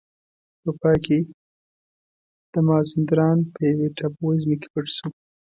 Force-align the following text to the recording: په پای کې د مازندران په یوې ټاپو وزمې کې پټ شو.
په 0.61 0.71
پای 0.79 0.97
کې 1.05 1.17
د 2.51 2.53
مازندران 2.67 3.37
په 3.53 3.59
یوې 3.71 3.87
ټاپو 3.97 4.21
وزمې 4.29 4.55
کې 4.61 4.67
پټ 4.73 4.85
شو. 4.95 5.07